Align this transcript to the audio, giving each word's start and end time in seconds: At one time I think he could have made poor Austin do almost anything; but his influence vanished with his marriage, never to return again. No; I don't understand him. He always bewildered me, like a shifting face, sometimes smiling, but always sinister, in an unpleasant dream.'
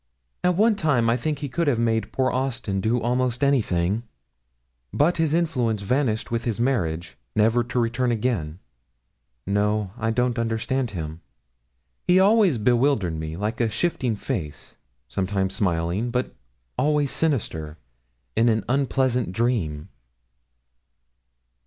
At 0.43 0.55
one 0.55 0.75
time 0.75 1.11
I 1.11 1.15
think 1.15 1.37
he 1.37 1.47
could 1.47 1.67
have 1.67 1.77
made 1.77 2.11
poor 2.11 2.31
Austin 2.31 2.81
do 2.81 2.99
almost 2.99 3.43
anything; 3.43 4.01
but 4.91 5.17
his 5.17 5.35
influence 5.35 5.83
vanished 5.83 6.31
with 6.31 6.43
his 6.43 6.59
marriage, 6.59 7.19
never 7.35 7.63
to 7.65 7.79
return 7.79 8.11
again. 8.11 8.57
No; 9.45 9.91
I 9.99 10.09
don't 10.09 10.39
understand 10.39 10.89
him. 10.89 11.21
He 12.07 12.19
always 12.19 12.57
bewildered 12.57 13.13
me, 13.13 13.37
like 13.37 13.61
a 13.61 13.69
shifting 13.69 14.15
face, 14.15 14.75
sometimes 15.07 15.53
smiling, 15.53 16.09
but 16.09 16.33
always 16.79 17.11
sinister, 17.11 17.77
in 18.35 18.49
an 18.49 18.65
unpleasant 18.67 19.31
dream.' 19.33 19.89